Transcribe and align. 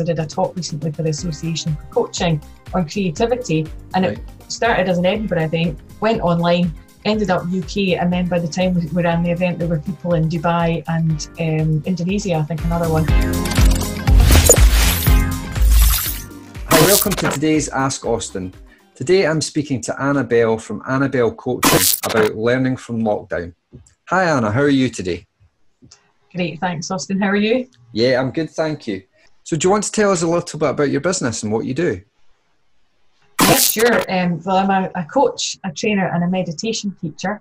I 0.00 0.04
did 0.04 0.18
a 0.18 0.26
talk 0.26 0.54
recently 0.56 0.92
for 0.92 1.02
the 1.02 1.10
Association 1.10 1.76
for 1.76 2.06
Coaching 2.06 2.40
on 2.74 2.88
creativity, 2.88 3.66
and 3.94 4.04
Right. 4.04 4.18
it 4.18 4.52
started 4.52 4.88
as 4.88 4.98
an 4.98 5.04
in 5.06 5.12
Edinburgh, 5.14 5.42
I 5.42 5.48
think, 5.48 5.78
went 6.00 6.20
online, 6.20 6.72
ended 7.04 7.30
up 7.30 7.42
UK, 7.46 7.96
and 7.96 8.12
then 8.12 8.28
by 8.28 8.38
the 8.38 8.48
time 8.48 8.74
we 8.74 8.86
we 8.92 9.02
ran 9.02 9.22
the 9.22 9.30
event, 9.30 9.58
there 9.58 9.68
were 9.68 9.80
people 9.80 10.14
in 10.14 10.28
Dubai 10.28 10.82
and 10.88 11.28
um, 11.40 11.82
Indonesia, 11.86 12.34
I 12.34 12.42
think, 12.42 12.64
another 12.64 12.88
one. 12.88 13.04
Hi, 16.70 16.80
welcome 16.86 17.12
to 17.12 17.30
today's 17.30 17.68
Ask 17.68 18.04
Austin. 18.04 18.52
Today 18.94 19.26
I'm 19.26 19.40
speaking 19.40 19.80
to 19.82 20.02
Annabelle 20.02 20.58
from 20.58 20.82
Annabelle 20.88 21.32
Coaching 21.32 21.80
about 22.04 22.36
learning 22.36 22.76
from 22.76 23.02
lockdown. 23.02 23.54
Hi 24.08 24.24
Anna, 24.24 24.50
how 24.50 24.62
are 24.62 24.68
you 24.68 24.88
today? 24.88 25.24
Great, 26.34 26.60
thanks, 26.60 26.90
Austin. 26.90 27.20
How 27.20 27.28
are 27.28 27.36
you? 27.36 27.66
Yeah, 27.92 28.20
I'm 28.20 28.30
good, 28.32 28.50
thank 28.50 28.86
you. 28.86 29.02
So, 29.48 29.56
do 29.56 29.66
you 29.66 29.70
want 29.70 29.84
to 29.84 29.92
tell 29.92 30.10
us 30.10 30.20
a 30.20 30.26
little 30.26 30.58
bit 30.58 30.68
about 30.68 30.90
your 30.90 31.00
business 31.00 31.42
and 31.42 31.50
what 31.50 31.64
you 31.64 31.72
do? 31.72 32.02
Yes, 33.40 33.72
sure. 33.72 34.04
Um, 34.12 34.42
well, 34.44 34.58
I'm 34.58 34.68
a, 34.68 34.90
a 34.94 35.04
coach, 35.04 35.56
a 35.64 35.72
trainer, 35.72 36.06
and 36.06 36.22
a 36.22 36.28
meditation 36.28 36.94
teacher. 37.00 37.40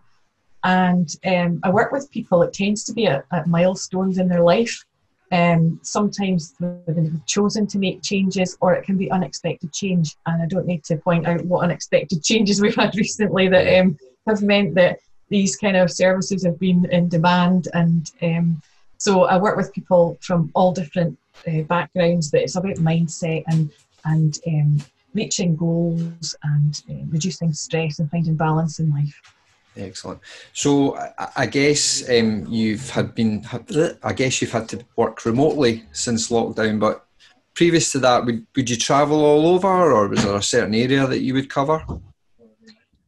And 0.63 1.13
um, 1.25 1.59
I 1.63 1.69
work 1.69 1.91
with 1.91 2.09
people, 2.09 2.43
it 2.43 2.53
tends 2.53 2.85
to 2.85 2.93
be 2.93 3.07
at, 3.07 3.25
at 3.33 3.47
milestones 3.47 4.19
in 4.19 4.29
their 4.29 4.41
life. 4.41 4.85
Um, 5.33 5.81
sometimes 5.83 6.53
they've 6.61 7.25
chosen 7.25 7.67
to 7.67 7.77
make 7.77 8.03
changes, 8.03 8.57
or 8.61 8.73
it 8.73 8.85
can 8.85 8.95
be 8.95 9.11
unexpected 9.11 9.73
change. 9.73 10.15
And 10.27 10.41
I 10.41 10.45
don't 10.45 10.65
need 10.65 10.85
to 10.85 10.95
point 10.95 11.27
out 11.27 11.43
what 11.43 11.65
unexpected 11.65 12.23
changes 12.23 12.61
we've 12.61 12.73
had 12.73 12.95
recently 12.95 13.49
that 13.49 13.81
um, 13.81 13.97
have 14.29 14.41
meant 14.41 14.75
that 14.75 14.99
these 15.27 15.57
kind 15.57 15.75
of 15.75 15.91
services 15.91 16.45
have 16.45 16.57
been 16.57 16.85
in 16.89 17.09
demand. 17.09 17.67
And 17.73 18.09
um, 18.21 18.61
so 18.97 19.23
I 19.23 19.37
work 19.37 19.57
with 19.57 19.73
people 19.73 20.17
from 20.21 20.51
all 20.53 20.71
different 20.71 21.17
uh, 21.47 21.61
backgrounds, 21.61 22.31
but 22.31 22.41
it's 22.41 22.55
about 22.55 22.75
mindset 22.77 23.43
and 23.47 23.71
and 24.05 24.39
um, 24.47 24.81
reaching 25.13 25.55
goals 25.55 26.35
and 26.43 26.83
uh, 26.89 27.05
reducing 27.09 27.53
stress 27.53 27.99
and 27.99 28.09
finding 28.09 28.35
balance 28.35 28.79
in 28.79 28.91
life. 28.91 29.21
Excellent. 29.75 30.19
So, 30.53 30.97
I, 30.97 31.29
I 31.35 31.45
guess 31.45 32.07
um, 32.09 32.45
you've 32.47 32.89
had 32.89 33.13
been, 33.13 33.45
I 34.03 34.13
guess 34.13 34.41
you've 34.41 34.51
had 34.51 34.69
to 34.69 34.83
work 34.95 35.25
remotely 35.25 35.85
since 35.91 36.29
lockdown. 36.29 36.79
But 36.79 37.05
previous 37.53 37.91
to 37.91 37.99
that, 37.99 38.25
would 38.25 38.45
would 38.55 38.69
you 38.69 38.77
travel 38.77 39.23
all 39.23 39.47
over, 39.47 39.91
or 39.91 40.07
was 40.07 40.23
there 40.23 40.35
a 40.35 40.41
certain 40.41 40.73
area 40.73 41.05
that 41.05 41.19
you 41.19 41.33
would 41.33 41.49
cover? 41.49 41.83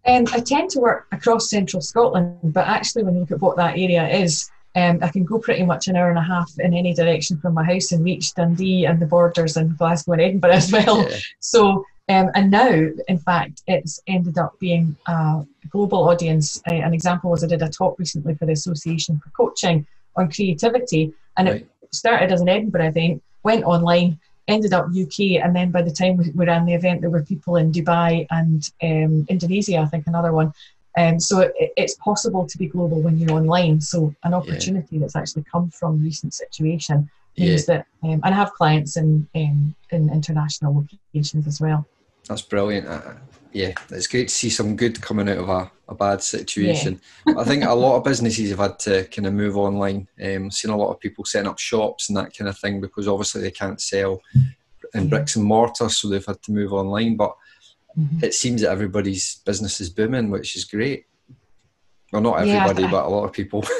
Um, 0.05 0.25
I 0.31 0.39
tend 0.39 0.69
to 0.71 0.79
work 0.79 1.07
across 1.11 1.49
central 1.49 1.81
Scotland, 1.81 2.53
but 2.53 2.67
actually, 2.67 3.03
when 3.03 3.15
you 3.15 3.21
look 3.21 3.31
at 3.31 3.41
what 3.41 3.57
that 3.57 3.77
area 3.77 4.07
is, 4.07 4.49
um, 4.75 4.99
I 5.01 5.09
can 5.09 5.23
go 5.23 5.39
pretty 5.39 5.63
much 5.63 5.87
an 5.87 5.95
hour 5.95 6.09
and 6.09 6.17
a 6.19 6.23
half 6.23 6.51
in 6.59 6.73
any 6.73 6.93
direction 6.93 7.37
from 7.39 7.53
my 7.55 7.63
house 7.63 7.91
and 7.91 8.03
reach 8.03 8.33
Dundee 8.33 8.85
and 8.85 8.99
the 8.99 9.05
borders 9.05 9.57
and 9.57 9.77
Glasgow 9.77 10.13
and 10.13 10.21
Edinburgh 10.21 10.51
as 10.61 10.71
well. 10.71 11.09
Yeah. 11.09 11.17
So, 11.39 11.85
um, 12.07 12.29
and 12.35 12.51
now, 12.51 12.87
in 13.07 13.17
fact, 13.19 13.63
it's 13.67 13.99
ended 14.07 14.37
up 14.37 14.59
being 14.59 14.95
a 15.07 15.45
global 15.69 16.07
audience. 16.09 16.61
Uh, 16.69 16.75
an 16.75 16.93
example 16.93 17.31
was 17.31 17.43
I 17.43 17.47
did 17.47 17.61
a 17.61 17.69
talk 17.69 17.97
recently 17.99 18.35
for 18.35 18.45
the 18.45 18.53
Association 18.53 19.19
for 19.19 19.29
Coaching 19.31 19.85
on 20.15 20.31
creativity, 20.31 21.13
and 21.37 21.47
Right. 21.47 21.67
it 21.81 21.95
started 21.95 22.31
as 22.31 22.41
in 22.41 22.49
Edinburgh, 22.49 22.87
I 22.87 22.91
think, 22.91 23.21
went 23.43 23.63
online, 23.63 24.19
ended 24.47 24.73
up 24.73 24.87
UK, 24.87 25.41
and 25.43 25.55
then 25.55 25.71
by 25.71 25.81
the 25.81 25.91
time 25.91 26.17
we, 26.17 26.31
we 26.31 26.45
ran 26.45 26.65
the 26.65 26.73
event, 26.73 27.01
there 27.01 27.09
were 27.09 27.23
people 27.23 27.55
in 27.55 27.71
Dubai 27.71 28.25
and 28.31 28.69
um, 28.81 29.25
Indonesia, 29.29 29.77
I 29.77 29.85
think, 29.85 30.07
another 30.07 30.33
one. 30.33 30.53
Um, 30.99 31.19
so 31.19 31.39
it, 31.39 31.53
it's 31.77 31.95
possible 31.95 32.45
to 32.45 32.57
be 32.57 32.67
global 32.67 33.01
when 33.01 33.17
you're 33.17 33.31
online. 33.31 33.79
So 33.79 34.13
an 34.23 34.33
opportunity 34.33 34.97
that's 34.97 35.15
actually 35.15 35.43
come 35.43 35.69
from 35.69 36.03
recent 36.03 36.33
situation 36.33 37.09
means 37.37 37.65
that, 37.67 37.85
um, 38.03 38.19
and 38.23 38.25
I 38.25 38.31
have 38.31 38.51
clients 38.53 38.97
in 38.97 39.25
um, 39.33 39.75
in 39.91 40.09
international 40.11 40.85
locations 41.13 41.47
as 41.47 41.61
well. 41.61 41.85
That's 42.27 42.41
brilliant. 42.41 42.87
Uh, 42.87 43.13
yeah, 43.53 43.71
it's 43.89 44.07
great 44.07 44.27
to 44.27 44.33
see 44.33 44.49
some 44.49 44.75
good 44.75 45.01
coming 45.01 45.29
out 45.29 45.37
of 45.37 45.49
a, 45.49 45.71
a 45.87 45.95
bad 45.95 46.21
situation. 46.21 46.99
I 47.25 47.43
think 47.45 47.63
a 47.63 47.73
lot 47.85 47.95
of 47.95 48.03
businesses 48.03 48.49
have 48.49 48.59
had 48.59 48.77
to 48.79 49.05
kind 49.05 49.25
of 49.25 49.33
move 49.33 49.57
online. 49.57 50.07
Um, 50.21 50.51
seen 50.51 50.71
a 50.71 50.77
lot 50.77 50.91
of 50.91 50.99
people 50.99 51.23
setting 51.23 51.49
up 51.49 51.59
shops 51.59 52.09
and 52.09 52.17
that 52.17 52.35
kind 52.37 52.49
of 52.49 52.59
thing 52.59 52.81
because 52.81 53.07
obviously 53.07 53.41
they 53.41 53.51
can't 53.51 53.81
sell 53.81 54.21
in 54.93 55.07
bricks 55.07 55.37
and 55.37 55.45
mortar, 55.45 55.87
so 55.87 56.09
they've 56.09 56.25
had 56.25 56.41
to 56.43 56.51
move 56.51 56.73
online. 56.73 57.15
But 57.15 57.35
Mhm. 57.97 58.23
it 58.23 58.33
seems 58.33 58.61
that 58.61 58.69
everybody's 58.71 59.35
business 59.45 59.81
is 59.81 59.89
booming, 59.89 60.29
which 60.29 60.55
is 60.55 60.63
great. 60.65 61.05
Well, 62.11 62.21
not 62.21 62.45
Yeah, 62.47 62.63
everybody, 62.65 62.85
I- 62.87 62.91
but 62.91 63.05
a 63.05 63.09
lot 63.09 63.25
of 63.25 63.33
people. 63.33 63.63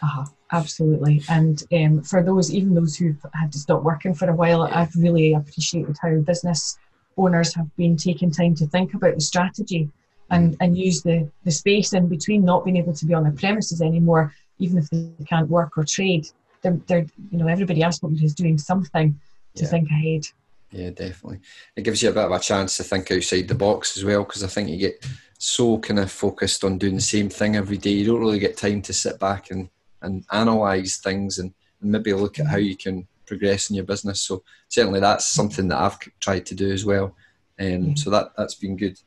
Uh-huh, 0.00 0.24
absolutely. 0.52 1.22
And 1.28 1.60
um, 1.72 2.02
for 2.02 2.22
those, 2.22 2.52
even 2.54 2.72
those 2.74 2.96
who've 2.96 3.20
had 3.34 3.50
to 3.52 3.58
stop 3.58 3.82
working 3.82 4.14
for 4.14 4.28
a 4.30 4.34
while, 4.34 4.62
I've 4.62 4.94
really 4.94 5.32
appreciated 5.34 5.96
how 6.00 6.14
business 6.20 6.78
owners 7.16 7.52
have 7.54 7.74
been 7.76 7.96
taking 7.96 8.30
time 8.30 8.54
to 8.56 8.66
think 8.68 8.94
about 8.94 9.16
the 9.16 9.20
strategy 9.20 9.90
and, 10.30 10.56
and 10.60 10.78
use 10.78 11.02
the, 11.02 11.28
the 11.44 11.50
space 11.50 11.92
in 11.94 12.06
between 12.06 12.44
not 12.44 12.64
being 12.64 12.76
able 12.76 12.92
to 12.92 13.06
be 13.06 13.14
on 13.14 13.24
their 13.24 13.32
premises 13.32 13.82
anymore, 13.82 14.32
even 14.60 14.78
if 14.78 14.88
they 14.90 15.10
can't 15.26 15.48
work 15.50 15.76
or 15.76 15.82
trade. 15.84 16.28
They're, 16.62 16.78
they're 16.86 17.06
you 17.32 17.38
know, 17.38 17.48
everybody 17.48 17.82
to 17.82 18.22
is 18.22 18.34
doing 18.34 18.56
something 18.58 19.18
to 19.56 19.62
Yeah. 19.64 19.68
think 19.70 19.88
ahead. 19.90 20.26
Yeah, 20.70 20.90
definitely. 20.90 21.40
It 21.76 21.82
gives 21.82 22.02
you 22.02 22.10
a 22.10 22.12
bit 22.12 22.24
of 22.24 22.32
a 22.32 22.38
chance 22.38 22.76
to 22.76 22.84
think 22.84 23.10
outside 23.10 23.48
the 23.48 23.54
box 23.54 23.96
as 23.96 24.04
well, 24.04 24.24
because 24.24 24.44
I 24.44 24.48
think 24.48 24.68
you 24.68 24.76
get 24.76 25.06
so 25.38 25.78
kind 25.78 25.98
of 26.00 26.10
focused 26.10 26.64
on 26.64 26.78
doing 26.78 26.96
the 26.96 27.00
same 27.00 27.28
thing 27.28 27.56
every 27.56 27.78
day. 27.78 27.90
You 27.90 28.06
don't 28.06 28.20
really 28.20 28.38
get 28.38 28.56
time 28.56 28.82
to 28.82 28.92
sit 28.92 29.18
back 29.18 29.50
and, 29.50 29.70
and 30.02 30.24
analyze 30.30 30.96
things 30.98 31.38
and, 31.38 31.54
and 31.80 31.92
maybe 31.92 32.12
look 32.12 32.38
at 32.38 32.46
how 32.46 32.58
you 32.58 32.76
can 32.76 33.06
progress 33.24 33.70
in 33.70 33.76
your 33.76 33.84
business. 33.84 34.20
So 34.20 34.42
certainly 34.68 35.00
that's 35.00 35.26
something 35.26 35.68
that 35.68 35.78
I've 35.78 35.98
tried 36.20 36.44
to 36.46 36.54
do 36.54 36.70
as 36.70 36.84
well. 36.84 37.14
Um, 37.60 37.96
so 37.96 38.10
that 38.10 38.32
that's 38.36 38.54
been 38.54 38.76
good. 38.76 38.98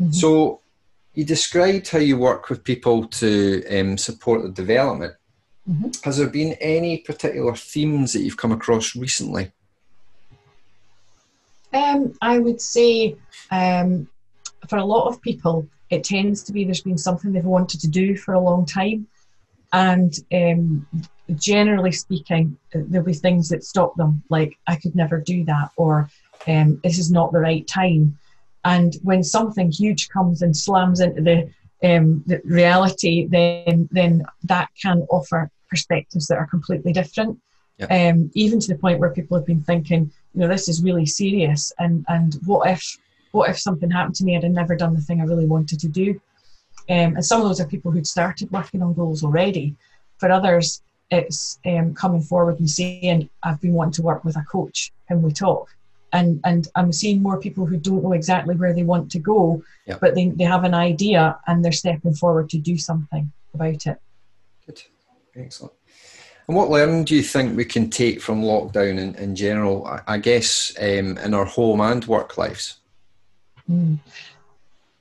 Mhm. 0.00 0.14
So 0.14 0.60
you 1.14 1.24
described 1.24 1.88
how 1.88 1.98
you 1.98 2.16
work 2.16 2.48
with 2.48 2.64
people 2.64 3.06
to 3.06 3.64
um, 3.70 3.98
support 3.98 4.42
the 4.42 4.50
development. 4.50 5.14
Mhm. 5.70 6.02
Has 6.04 6.16
there 6.16 6.28
been 6.28 6.54
any 6.60 6.98
particular 6.98 7.54
themes 7.54 8.12
that 8.12 8.22
you've 8.22 8.36
come 8.36 8.52
across 8.52 8.96
recently? 8.96 9.52
Um, 11.72 12.14
I 12.20 12.38
would 12.38 12.60
say 12.60 13.16
um, 13.50 14.08
for 14.68 14.76
a 14.76 14.84
lot 14.84 15.08
of 15.08 15.20
people, 15.22 15.66
it 15.90 16.04
tends 16.04 16.42
to 16.44 16.52
be 16.52 16.64
there's 16.64 16.82
been 16.82 16.98
something 16.98 17.32
they've 17.32 17.44
wanted 17.44 17.80
to 17.80 17.88
do 17.88 18.16
for 18.16 18.34
a 18.34 18.40
long 18.40 18.66
time. 18.66 19.06
And 19.72 20.14
um, 20.32 20.86
generally 21.34 21.92
speaking, 21.92 22.56
there'll 22.72 23.06
be 23.06 23.14
things 23.14 23.48
that 23.48 23.64
stop 23.64 23.96
them, 23.96 24.22
like, 24.28 24.58
I 24.66 24.76
could 24.76 24.94
never 24.94 25.18
do 25.18 25.44
that, 25.44 25.70
or 25.76 26.10
um, 26.46 26.80
this 26.84 26.98
is 26.98 27.10
not 27.10 27.32
the 27.32 27.40
right 27.40 27.66
time. 27.66 28.18
And 28.64 28.94
when 29.02 29.24
something 29.24 29.70
huge 29.70 30.08
comes 30.10 30.42
and 30.42 30.56
slams 30.56 31.00
into 31.00 31.22
the, 31.22 31.50
um, 31.82 32.22
the 32.26 32.40
reality, 32.44 33.26
then, 33.26 33.88
then 33.90 34.24
that 34.44 34.68
can 34.80 35.06
offer 35.10 35.50
perspectives 35.70 36.26
that 36.26 36.36
are 36.36 36.46
completely 36.46 36.92
different. 36.92 37.38
Um, 37.90 38.30
even 38.34 38.60
to 38.60 38.68
the 38.68 38.78
point 38.78 39.00
where 39.00 39.10
people 39.10 39.36
have 39.36 39.46
been 39.46 39.62
thinking, 39.62 40.12
you 40.34 40.40
know, 40.40 40.48
this 40.48 40.68
is 40.68 40.82
really 40.82 41.06
serious, 41.06 41.72
and 41.78 42.04
and 42.08 42.38
what 42.44 42.68
if 42.68 42.98
what 43.32 43.50
if 43.50 43.58
something 43.58 43.90
happened 43.90 44.14
to 44.16 44.24
me 44.24 44.34
and 44.34 44.44
I'd 44.44 44.52
never 44.52 44.76
done 44.76 44.94
the 44.94 45.00
thing 45.00 45.20
I 45.20 45.24
really 45.24 45.46
wanted 45.46 45.80
to 45.80 45.88
do? 45.88 46.20
Um, 46.88 47.16
and 47.16 47.24
some 47.24 47.40
of 47.40 47.48
those 47.48 47.60
are 47.60 47.66
people 47.66 47.90
who'd 47.90 48.06
started 48.06 48.50
working 48.50 48.82
on 48.82 48.94
goals 48.94 49.24
already. 49.24 49.74
For 50.18 50.30
others, 50.30 50.82
it's 51.10 51.58
um, 51.64 51.94
coming 51.94 52.20
forward 52.22 52.58
and 52.58 52.68
saying, 52.68 53.28
I've 53.42 53.60
been 53.60 53.74
wanting 53.74 53.92
to 53.94 54.02
work 54.02 54.24
with 54.24 54.36
a 54.36 54.44
coach. 54.50 54.92
Can 55.08 55.22
we 55.22 55.32
talk? 55.32 55.68
And, 56.12 56.40
and 56.44 56.68
I'm 56.74 56.92
seeing 56.92 57.22
more 57.22 57.40
people 57.40 57.64
who 57.64 57.78
don't 57.78 58.02
know 58.02 58.12
exactly 58.12 58.54
where 58.54 58.74
they 58.74 58.82
want 58.82 59.10
to 59.12 59.18
go, 59.18 59.62
but 59.98 60.14
they, 60.14 60.28
they 60.28 60.44
have 60.44 60.64
an 60.64 60.74
idea 60.74 61.38
and 61.46 61.64
they're 61.64 61.72
stepping 61.72 62.14
forward 62.14 62.50
to 62.50 62.58
do 62.58 62.76
something 62.76 63.32
about 63.54 63.86
it. 63.86 63.98
Good. 64.66 64.82
Excellent. 65.34 65.72
And 66.48 66.56
what 66.56 66.70
learning 66.70 67.04
do 67.04 67.14
you 67.14 67.22
think 67.22 67.56
we 67.56 67.64
can 67.64 67.88
take 67.88 68.20
from 68.20 68.42
lockdown 68.42 68.98
in, 68.98 69.14
in 69.14 69.36
general, 69.36 69.86
I, 69.86 70.00
I 70.06 70.18
guess, 70.18 70.72
um, 70.78 71.18
in 71.18 71.34
our 71.34 71.44
home 71.44 71.80
and 71.80 72.04
work 72.06 72.36
lives? 72.36 72.78
Mm. 73.70 73.98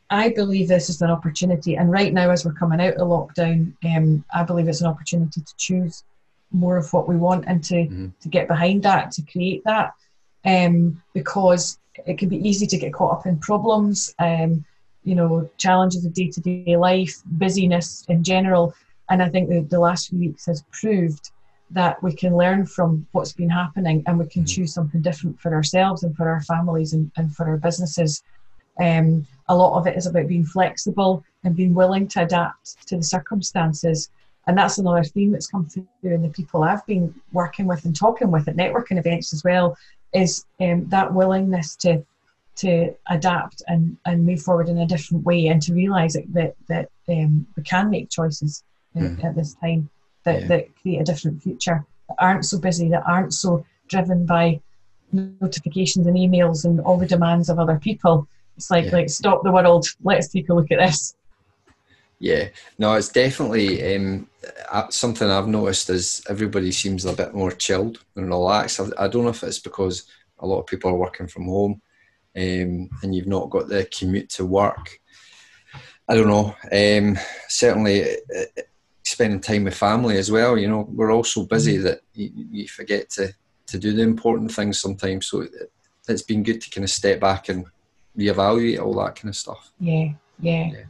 I 0.09 0.29
believe 0.29 0.67
this 0.67 0.89
is 0.89 1.01
an 1.01 1.09
opportunity, 1.09 1.77
and 1.77 1.89
right 1.89 2.13
now, 2.13 2.29
as 2.29 2.45
we're 2.45 2.53
coming 2.53 2.81
out 2.81 2.95
of 2.95 3.07
lockdown, 3.07 3.73
um, 3.85 4.23
I 4.33 4.43
believe 4.43 4.67
it's 4.67 4.81
an 4.81 4.87
opportunity 4.87 5.41
to 5.41 5.53
choose 5.57 6.03
more 6.51 6.77
of 6.77 6.91
what 6.91 7.07
we 7.07 7.15
want 7.15 7.45
and 7.47 7.63
to, 7.63 7.75
Mhm. 7.87 8.11
to 8.19 8.29
get 8.29 8.49
behind 8.49 8.83
that, 8.83 9.11
to 9.11 9.21
create 9.21 9.63
that, 9.63 9.93
um, 10.45 11.01
because 11.13 11.79
it 12.05 12.17
can 12.17 12.27
be 12.27 12.45
easy 12.47 12.67
to 12.67 12.77
get 12.77 12.93
caught 12.93 13.13
up 13.13 13.25
in 13.25 13.37
problems, 13.37 14.13
um, 14.19 14.65
you 15.05 15.15
know, 15.15 15.49
challenges 15.57 16.05
of 16.05 16.13
day 16.13 16.27
to 16.29 16.41
day 16.41 16.75
life, 16.77 17.21
busyness 17.25 18.05
in 18.09 18.21
general. 18.21 18.73
And 19.11 19.21
I 19.21 19.29
think 19.29 19.49
the, 19.49 19.59
the 19.59 19.79
last 19.79 20.09
few 20.09 20.19
weeks 20.19 20.45
has 20.45 20.63
proved 20.71 21.31
that 21.69 22.01
we 22.01 22.13
can 22.13 22.35
learn 22.35 22.65
from 22.65 23.05
what's 23.11 23.33
been 23.33 23.49
happening 23.49 24.03
and 24.07 24.17
we 24.17 24.25
can 24.27 24.43
Mhm. 24.43 24.55
choose 24.55 24.73
something 24.73 25.01
different 25.01 25.39
for 25.39 25.53
ourselves 25.53 26.03
and 26.03 26.15
for 26.15 26.29
our 26.29 26.41
families 26.41 26.93
and, 26.93 27.11
and 27.17 27.35
for 27.35 27.47
our 27.49 27.57
businesses. 27.57 28.23
Um, 28.79 29.27
a 29.49 29.55
lot 29.55 29.77
of 29.77 29.85
it 29.85 29.97
is 29.97 30.07
about 30.07 30.27
being 30.27 30.45
flexible 30.45 31.23
and 31.43 31.55
being 31.55 31.73
willing 31.73 32.07
to 32.09 32.23
adapt 32.23 32.87
to 32.87 32.97
the 32.97 33.03
circumstances. 33.03 34.09
And 34.47 34.57
that's 34.57 34.77
another 34.77 35.03
theme 35.03 35.31
that's 35.31 35.47
come 35.47 35.67
through 35.67 35.85
in 36.03 36.21
the 36.21 36.29
people 36.29 36.63
I've 36.63 36.85
been 36.85 37.13
working 37.33 37.67
with 37.67 37.83
and 37.85 37.95
talking 37.95 38.31
with 38.31 38.47
at 38.47 38.55
networking 38.55 38.97
events 38.97 39.33
as 39.33 39.43
well. 39.43 39.77
is 40.13 40.45
um, 40.59 40.87
that 40.89 41.13
willingness 41.13 41.75
to 41.77 42.05
to 42.53 42.93
adapt 43.09 43.63
and, 43.67 43.95
and 44.05 44.25
move 44.25 44.41
forward 44.41 44.67
in 44.67 44.79
a 44.79 44.85
different 44.85 45.23
way 45.23 45.47
and 45.47 45.61
to 45.61 45.73
realize 45.73 46.13
that 46.13 46.33
that, 46.33 46.53
that 46.67 46.89
um, 47.07 47.47
we 47.55 47.63
can 47.63 47.89
make 47.89 48.09
choices 48.09 48.61
mm. 48.95 49.23
at 49.23 49.35
this 49.35 49.53
time 49.55 49.89
that, 50.23 50.41
yeah. 50.41 50.47
that 50.47 50.81
create 50.81 51.01
a 51.01 51.03
different 51.03 51.41
future 51.41 51.85
that 52.07 52.15
aren't 52.19 52.45
so 52.45 52.59
busy 52.59 52.89
that 52.89 53.03
aren't 53.07 53.33
so 53.33 53.65
driven 53.87 54.25
by 54.25 54.59
notifications 55.11 56.07
and 56.07 56.15
emails 56.15 56.63
and 56.65 56.79
all 56.81 56.97
the 56.97 57.05
demands 57.05 57.49
of 57.49 57.59
other 57.59 57.77
people 57.77 58.27
it's 58.55 58.71
like 58.71 58.85
yeah. 58.85 58.91
like 58.91 59.09
stop 59.09 59.43
the 59.43 59.51
world 59.51 59.85
let's 60.03 60.29
take 60.29 60.49
a 60.49 60.53
look 60.53 60.71
at 60.71 60.79
this 60.79 61.15
yeah, 62.21 62.49
no, 62.77 62.93
it's 62.93 63.09
definitely 63.09 63.95
um, 63.95 64.29
something 64.91 65.27
I've 65.27 65.47
noticed 65.47 65.89
is 65.89 66.23
everybody 66.29 66.71
seems 66.71 67.03
a 67.03 67.13
bit 67.13 67.33
more 67.33 67.51
chilled 67.51 67.97
and 68.15 68.29
relaxed. 68.29 68.79
I, 68.79 69.07
don't 69.07 69.23
know 69.23 69.29
if 69.29 69.41
it's 69.41 69.57
because 69.57 70.05
a 70.37 70.45
lot 70.45 70.59
of 70.59 70.67
people 70.67 70.91
are 70.91 70.95
working 70.95 71.25
from 71.25 71.45
home 71.45 71.81
um, 72.35 72.89
and 73.01 73.15
you've 73.15 73.25
not 73.25 73.49
got 73.49 73.69
the 73.69 73.85
commute 73.85 74.29
to 74.29 74.45
work. 74.45 74.99
I 76.07 76.13
don't 76.13 76.27
know. 76.27 76.55
Um, 76.71 77.17
certainly, 77.47 78.03
uh, 78.03 78.15
uh, 78.37 78.61
spending 79.11 79.39
time 79.39 79.63
with 79.63 79.75
family 79.75 80.17
as 80.17 80.31
well. 80.31 80.57
You 80.57 80.67
know, 80.67 80.87
we're 80.91 81.11
all 81.11 81.23
so 81.23 81.45
busy 81.45 81.77
mm. 81.77 81.83
that 81.83 82.01
you, 82.13 82.31
you 82.33 82.67
forget 82.67 83.09
to 83.11 83.33
to 83.67 83.79
do 83.79 83.93
the 83.93 84.01
important 84.01 84.51
things 84.51 84.81
sometimes. 84.81 85.27
So 85.27 85.41
it, 85.41 85.51
it's 86.07 86.23
been 86.23 86.43
good 86.43 86.61
to 86.61 86.69
kind 86.69 86.83
of 86.83 86.89
step 86.89 87.19
back 87.19 87.49
and 87.49 87.65
reevaluate 88.17 88.81
all 88.81 88.93
that 88.95 89.15
kind 89.15 89.29
of 89.29 89.35
stuff. 89.35 89.71
Yeah, 89.79 90.09
yeah. 90.39 90.71
yeah 90.71 90.83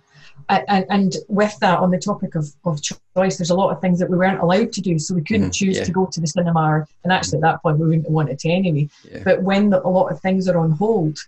and, 0.49 0.85
and, 0.89 1.15
with 1.27 1.57
that, 1.59 1.79
on 1.79 1.91
the 1.91 1.97
topic 1.97 2.35
of, 2.35 2.47
of 2.65 2.81
choice, 2.81 3.37
there's 3.37 3.49
a 3.49 3.55
lot 3.55 3.71
of 3.71 3.81
things 3.81 3.99
that 3.99 4.09
we 4.09 4.17
weren't 4.17 4.41
allowed 4.41 4.71
to 4.73 4.81
do. 4.81 4.99
So 4.99 5.15
we 5.15 5.23
couldn't 5.23 5.49
mm, 5.49 5.53
choose 5.53 5.77
yeah. 5.77 5.83
to 5.83 5.91
go 5.91 6.05
to 6.05 6.19
the 6.19 6.27
cinema, 6.27 6.85
and 7.03 7.13
actually 7.13 7.37
at 7.37 7.43
that 7.43 7.61
point 7.61 7.79
we 7.79 7.87
wouldn't 7.87 8.05
have 8.05 8.13
wanted 8.13 8.39
to 8.39 8.49
anyway. 8.49 8.89
Yeah. 9.09 9.21
But 9.23 9.43
when 9.43 9.69
the, 9.69 9.85
a 9.85 9.87
lot 9.87 10.11
of 10.11 10.19
things 10.19 10.47
are 10.47 10.57
on 10.57 10.71
hold, 10.71 11.19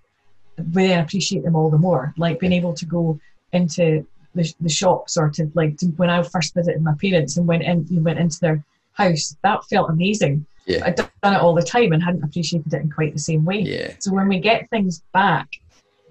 we 0.73 0.87
then 0.87 1.03
appreciate 1.03 1.43
them 1.43 1.55
all 1.55 1.69
the 1.69 1.77
more. 1.77 2.13
Like 2.17 2.39
being 2.39 2.53
able 2.53 2.73
to 2.73 2.85
go 2.85 3.19
into 3.51 4.05
the, 4.35 4.53
the 4.59 4.69
shops 4.69 5.18
or 5.18 5.30
to 5.31 5.51
like 5.53 5.80
when 5.97 6.09
I 6.09 6.24
first 6.24 6.53
visited 6.53 6.81
my 6.81 6.94
parents 7.01 7.38
and 7.38 7.47
went 7.47 7.63
in, 7.63 7.85
went 8.03 8.19
into 8.19 8.39
their 8.39 8.63
house, 8.94 9.35
that 9.44 9.63
felt 9.65 9.89
amazing. 9.89 10.45
Yeah. 10.65 10.85
I'd 10.85 10.95
done 10.95 11.09
it 11.24 11.41
all 11.41 11.53
the 11.53 11.62
time 11.62 11.91
and 11.91 12.01
hadn't 12.01 12.24
appreciated 12.24 12.74
it 12.74 12.81
in 12.81 12.91
quite 12.91 13.13
the 13.13 13.19
same 13.19 13.44
way. 13.44 13.59
Yeah. 13.59 13.95
So 14.00 14.13
when 14.13 14.27
we 14.27 14.39
get 14.39 14.69
things 14.69 15.01
back 15.13 15.50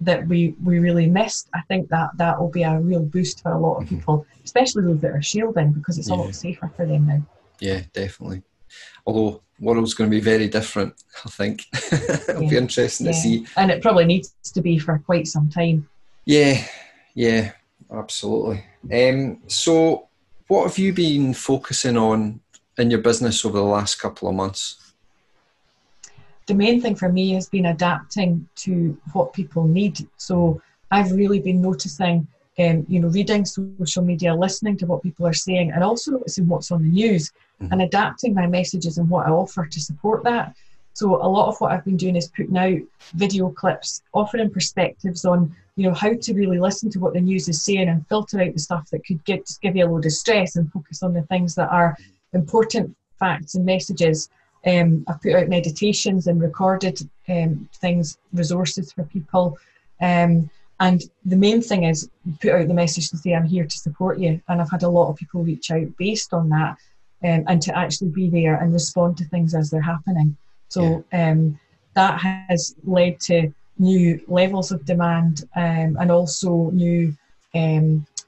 that 0.01 0.27
we, 0.27 0.55
we 0.63 0.79
really 0.79 1.07
missed, 1.07 1.49
I 1.55 1.63
think 1.63 1.89
that 1.89 2.11
that 2.17 2.39
will 2.39 2.51
be 2.51 2.65
a 2.65 2.79
real 2.79 3.03
boost 3.03 3.43
for 3.43 3.53
a 3.53 3.59
lot 3.59 3.77
of 3.77 3.85
mm-hmm. 3.85 3.97
people, 3.97 4.27
especially 4.45 4.83
those 4.85 5.01
that 5.01 5.13
are 5.13 5.23
shielding, 5.23 5.73
because 5.73 5.99
it's 5.99 6.09
yeah. 6.09 6.17
a 6.17 6.17
lot 6.17 6.35
safer 6.35 6.71
for 6.77 6.87
them 6.87 7.07
now. 7.07 7.23
Yeah, 7.61 7.83
definitely. 7.93 8.43
Although 9.07 9.43
world's 9.61 9.95
going 9.95 10.11
to 10.11 10.15
be 10.15 10.21
very 10.21 10.49
different, 10.49 10.95
I 11.25 11.31
think. 11.31 11.65
It'll 12.29 12.43
yeah. 12.43 12.51
be 12.51 12.57
interesting 12.57 13.07
to 13.07 13.15
see. 13.15 13.47
And 13.57 13.71
it 13.71 13.83
probably 13.83 14.05
needs 14.05 14.35
to 14.43 14.61
be 14.61 14.79
for 14.79 14.99
quite 14.99 15.29
some 15.29 15.49
time. 15.49 15.89
Yeah, 16.25 16.65
yeah, 17.15 17.53
absolutely. 17.91 18.65
Um, 18.93 19.39
so, 19.47 20.09
what 20.49 20.67
have 20.67 20.79
you 20.79 20.93
been 20.93 21.35
focusing 21.35 21.97
on 21.97 22.41
in 22.79 22.91
your 22.91 23.01
business 23.01 23.45
over 23.45 23.59
the 23.59 23.65
last 23.65 23.97
couple 23.97 24.29
of 24.29 24.35
months? 24.35 24.83
the 26.47 26.55
main 26.55 26.81
thing 26.81 26.95
for 26.95 27.11
me 27.11 27.31
has 27.33 27.49
been 27.49 27.67
adapting 27.67 28.49
to 28.57 28.97
what 29.13 29.33
people 29.33 29.67
need. 29.67 30.07
So 30.17 30.61
I've 30.91 31.13
really 31.13 31.41
been 31.41 31.63
noticing, 31.63 32.27
um, 32.59 32.85
you 32.89 33.01
know, 33.01 33.09
reading 33.09 33.45
social 33.45 34.03
media, 34.03 34.35
listening 34.35 34.77
to 34.79 34.87
what 34.87 35.03
people 35.03 35.27
are 35.27 35.33
saying, 35.33 35.71
and 35.71 35.85
also 35.85 36.13
noticing 36.13 36.49
what's 36.49 36.71
on 36.71 36.83
the 36.83 36.89
news 36.89 37.31
mm-hmm. 37.61 37.73
and 37.73 37.83
adapting 37.83 38.35
my 38.35 38.47
messages 38.47 38.99
and 38.99 39.09
what 39.09 39.27
I 39.27 39.31
offer 39.31 39.67
to 39.67 39.81
support 39.81 40.25
that. 40.25 40.55
So 40.95 41.17
a 41.17 41.29
lot 41.29 41.49
of 41.49 41.59
what 41.61 41.73
I've 41.73 41.85
been 41.85 41.97
doing 41.97 42.17
is 42.17 42.29
putting 42.29 42.59
out 42.59 42.81
video 43.15 43.49
clips, 43.51 44.03
offering 44.13 44.51
perspectives 44.51 45.25
on, 45.25 45.55
you 45.77 45.89
know, 45.89 45.95
how 45.95 46.13
to 46.15 46.35
really 46.35 46.59
listen 46.59 46.91
to 46.91 47.01
what 47.01 47.15
the 47.15 47.21
news 47.21 47.49
is 47.49 47.63
saying 47.63 47.89
and 47.89 48.07
filter 48.09 48.41
out 48.41 48.53
the 48.53 48.61
stuff 48.61 48.91
that 48.91 49.05
could 49.07 49.25
get, 49.25 49.47
just 49.47 49.63
give 49.63 49.77
you 49.77 49.87
a 49.87 49.89
load 49.89 50.05
of 50.05 50.13
stress 50.13 50.57
and 50.57 50.71
focus 50.71 51.03
on 51.03 51.15
the 51.15 51.23
things 51.23 51.55
that 51.55 51.71
are 51.71 51.97
important 52.33 52.95
facts 53.19 53.55
and 53.55 53.65
messages 53.65 54.29
um, 54.67 55.05
I've 55.09 55.21
put 55.21 55.35
out 55.35 55.49
meditations 55.49 56.27
and 56.27 56.41
recorded 56.41 57.01
um, 57.29 57.69
things, 57.75 58.19
resources 58.33 58.93
for 58.93 59.05
people. 59.05 59.59
Um, 60.01 60.51
and 60.81 61.03
the 61.25 61.37
main 61.37 61.63
thing 61.63 61.85
is 61.85 62.09
put 62.41 62.53
out 62.53 62.69
the 62.69 62.75
message 62.75 63.11
to 63.11 63.17
say, 63.17 63.35
I'm 63.35 63.47
here 63.47 63.65
to 63.65 63.79
support 63.79 64.19
you. 64.19 64.41
And 64.49 64.61
I've 64.61 64.71
had 64.71 64.83
a 64.83 64.89
lot 64.89 65.09
of 65.09 65.17
people 65.17 65.43
reach 65.43 65.71
out 65.71 65.97
based 65.97 66.33
on 66.33 66.49
that 66.51 66.77
um, 67.25 67.45
and 67.47 67.63
to 67.63 67.77
actually 67.77 68.11
be 68.11 68.29
there 68.29 68.57
and 68.57 68.73
respond 68.73 69.17
to 69.19 69.25
things 69.25 69.55
as 69.55 69.71
they're 69.71 69.81
happening. 69.81 70.37
So 70.69 71.05
yeah. 71.13 71.31
Um, 71.31 71.59
that 71.95 72.19
has 72.21 72.75
led 72.85 73.21
to 73.21 73.53
new 73.79 74.21
levels 74.29 74.73
of 74.73 74.85
demand 74.85 75.45
um, 75.57 75.97
and 76.01 76.11
also 76.11 76.71
new 76.71 77.15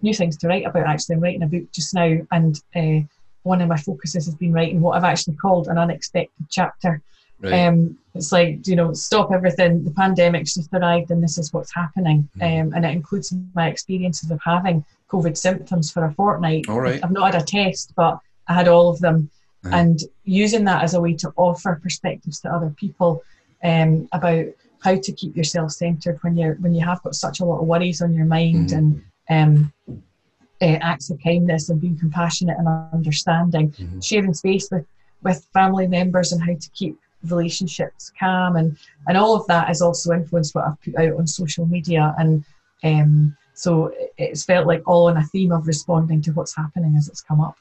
new 0.05 0.14
things 0.14 0.37
to 0.37 0.49
write 0.49 0.67
about. 0.67 0.87
Actually, 0.87 1.17
I'm 1.17 1.23
writing 1.23 1.43
a 1.43 1.46
book 1.46 1.70
just 1.73 1.94
now 1.94 2.19
and 2.31 2.61
uh, 2.76 3.06
one 3.43 3.61
of 3.61 3.69
my 3.69 3.76
focuses 3.76 4.26
has 4.26 4.35
been 4.35 4.52
writing 4.52 4.81
what 4.81 4.96
I've 4.96 5.05
actually 5.05 5.37
called 5.37 5.69
an 5.69 5.79
unexpected 5.79 6.46
chapter. 6.50 7.02
Right. 7.41 7.67
Um, 7.67 7.99
it's 8.14 8.32
like, 8.32 8.67
you 8.67 8.76
know, 8.76 8.93
stop 8.93 9.32
everything. 9.32 9.85
The 9.85 9.91
pandemic's 9.91 10.55
just 10.55 10.73
arrived 10.73 11.11
and 11.11 11.23
this 11.23 11.37
is 11.37 11.52
what's 11.52 11.75
happening. 11.75 12.29
Mm. 12.38 12.62
Um, 12.62 12.73
and 12.75 12.85
it 12.85 12.93
includes 12.93 13.35
my 13.55 13.69
experiences 13.69 14.31
of 14.31 14.40
having 14.44 14.85
COVID 15.11 15.37
symptoms 15.37 15.90
for 15.90 16.05
a 16.05 16.12
fortnight. 16.12 16.69
All 16.69 16.81
right. 16.81 17.00
I've 17.02 17.11
not 17.11 17.35
had 17.35 17.43
a 17.43 17.44
test, 17.44 17.93
but 17.97 18.19
I 18.49 18.55
had 18.55 18.69
all 18.69 18.88
of 18.88 19.00
them. 19.00 19.31
Uh-huh. 19.64 19.76
And 19.76 20.00
using 20.25 20.64
that 20.64 20.82
as 20.82 20.94
a 20.94 21.00
way 21.00 21.14
to 21.14 21.32
offer 21.37 21.81
perspectives 21.82 22.40
to 22.40 22.50
other 22.50 22.70
people 22.76 23.23
um, 23.62 24.08
about 24.12 24.47
how 24.84 24.96
to 24.96 25.12
keep 25.12 25.36
yourself 25.36 25.72
centered 25.72 26.19
when 26.22 26.36
you're 26.36 26.54
when 26.56 26.75
you 26.75 26.84
have 26.84 27.02
got 27.02 27.14
such 27.14 27.40
a 27.40 27.44
lot 27.44 27.60
of 27.60 27.66
worries 27.66 28.02
on 28.02 28.12
your 28.12 28.26
mind 28.26 28.69
mm. 28.69 28.76
and 28.76 29.02
um, 29.31 29.72
uh, 30.62 30.78
acts 30.81 31.10
of 31.10 31.19
kindness 31.22 31.69
and 31.69 31.81
being 31.81 31.98
compassionate 31.98 32.58
and 32.58 32.69
understanding, 32.92 33.70
mm-hmm. 33.72 34.00
sharing 34.00 34.34
space 34.34 34.70
with, 34.70 34.86
with 35.22 35.46
family 35.52 35.86
members 35.86 36.32
and 36.32 36.42
how 36.42 36.54
to 36.54 36.70
keep 36.70 36.98
relationships 37.25 38.12
calm 38.20 38.56
and, 38.56 38.76
and 39.08 39.16
all 39.16 39.34
of 39.34 39.46
that 39.46 39.69
has 39.69 39.81
also 39.81 40.12
influenced 40.12 40.54
what 40.54 40.66
I've 40.66 40.81
put 40.82 40.96
out 40.96 41.19
on 41.19 41.26
social 41.26 41.66
media 41.66 42.14
and 42.19 42.44
um, 42.82 43.37
so 43.54 43.92
it's 44.19 44.44
felt 44.44 44.66
like 44.66 44.82
all 44.87 45.08
on 45.08 45.16
a 45.16 45.25
theme 45.25 45.52
of 45.52 45.66
responding 45.66 46.20
to 46.22 46.32
what's 46.32 46.54
happening 46.54 46.96
as 46.98 47.08
it's 47.08 47.22
come 47.22 47.40
up. 47.40 47.56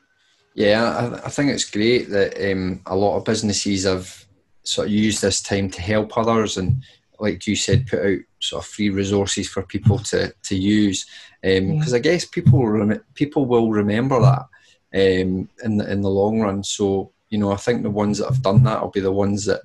Yeah, 0.54 1.18
I, 1.24 1.26
I 1.26 1.30
think 1.30 1.50
it's 1.50 1.70
great 1.70 2.10
that 2.10 2.52
um, 2.52 2.82
a 2.88 2.96
lot 2.96 3.16
of 3.16 3.24
businesses 3.24 3.86
have 3.86 4.26
sort 4.64 4.88
of 4.88 4.94
used 4.94 5.22
this 5.22 5.42
time 5.42 5.70
to 5.70 5.82
help 5.82 6.18
others 6.18 6.58
and 6.58 6.84
like 7.20 7.48
you 7.48 7.56
said, 7.56 7.88
put 7.88 8.06
out 8.06 8.20
sort 8.40 8.64
of 8.64 8.70
free 8.70 8.90
resources 8.90 9.48
for 9.48 9.64
people 9.64 10.00
to, 10.00 10.34
to 10.44 10.56
use 10.56 11.06
because 11.42 11.94
um, 11.94 11.96
I 11.96 12.00
guess 12.00 12.26
people 12.26 12.66
rem- 12.68 13.04
people 13.16 13.46
will 13.46 13.72
remember 13.72 14.20
that 14.22 14.46
um, 14.94 15.50
in 15.64 15.78
the, 15.78 15.92
in 15.92 16.02
the 16.02 16.10
long 16.10 16.40
run. 16.42 16.64
So 16.64 17.12
you 17.30 17.40
know, 17.40 17.52
I 17.52 17.58
think 17.58 17.82
the 17.82 17.90
ones 17.90 18.20
that 18.20 18.30
have 18.30 18.44
done 18.44 18.64
that 18.64 18.82
will 18.82 18.92
be 18.92 19.00
the 19.00 19.12
ones 19.12 19.46
that 19.46 19.62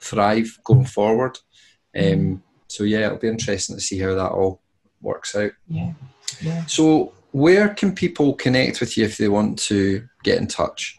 thrive 0.00 0.58
going 0.64 0.84
forward. 0.86 1.38
Um, 1.96 2.02
mm. 2.02 2.40
so 2.68 2.84
yeah, 2.84 3.06
it'll 3.06 3.18
be 3.18 3.28
interesting 3.28 3.76
to 3.76 3.82
see 3.82 3.98
how 3.98 4.14
that 4.14 4.32
all 4.32 4.60
works 5.00 5.34
out. 5.34 5.52
Yeah. 5.68 5.92
yeah. 6.40 6.66
So 6.66 7.12
where 7.32 7.68
can 7.70 7.94
people 7.94 8.34
connect 8.34 8.80
with 8.80 8.96
you 8.96 9.04
if 9.04 9.18
they 9.18 9.28
want 9.28 9.58
to 9.60 10.06
get 10.24 10.38
in 10.38 10.46
touch? 10.46 10.96